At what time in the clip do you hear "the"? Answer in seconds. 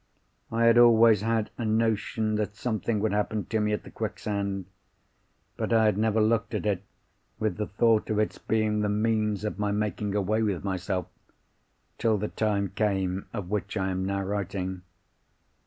3.83-3.91, 7.57-7.67, 8.81-8.89, 12.17-12.29